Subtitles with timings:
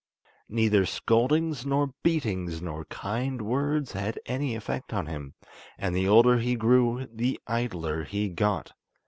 [0.49, 5.35] Neither scoldings nor beatings nor kind words had any effect on him,
[5.77, 8.71] and the older he grew the idler he got.